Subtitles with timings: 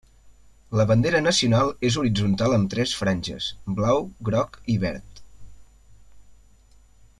[0.79, 3.51] La bandera nacional és horitzontal amb tres franges,
[3.81, 5.23] blau, groc i verd.